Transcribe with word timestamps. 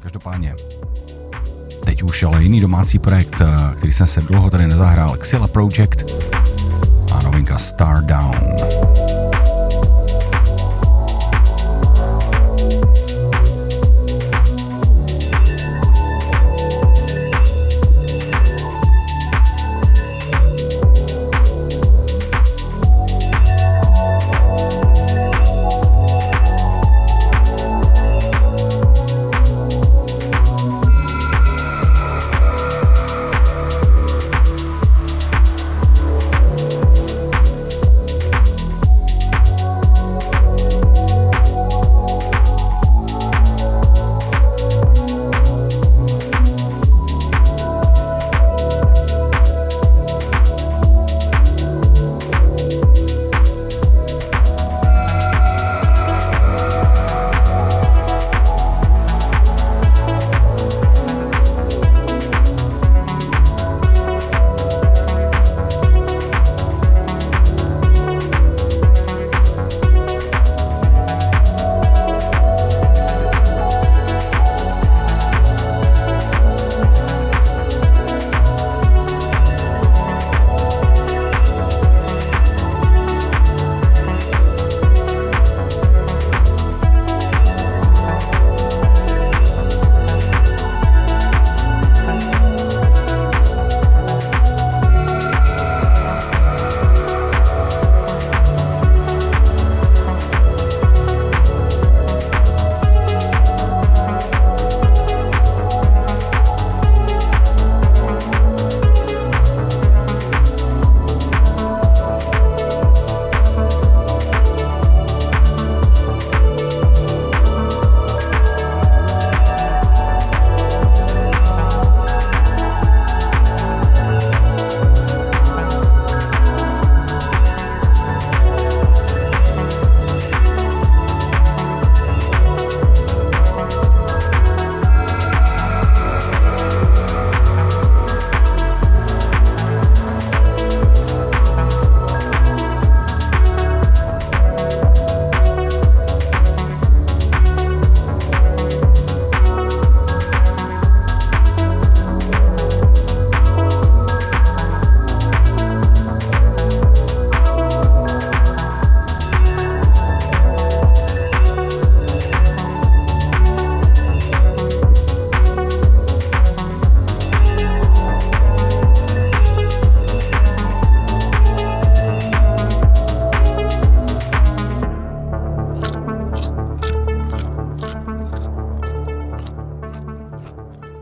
Každopádně, 0.00 0.54
teď 1.84 2.02
už 2.02 2.22
ale 2.22 2.42
jiný 2.42 2.60
domácí 2.60 2.98
projekt, 2.98 3.36
eh, 3.40 3.76
který 3.76 3.92
jsem 3.92 4.06
se 4.06 4.20
dlouho 4.20 4.50
tady 4.50 4.66
nezahrál, 4.66 5.16
Xilla 5.16 5.48
Project 5.48 6.04
a 7.12 7.22
novinka 7.22 7.58
Star 7.58 8.04
Down. 8.04 8.34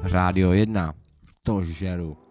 Rádio 0.09 0.53
1. 0.53 0.95
To 1.43 1.65
žeru. 1.65 2.28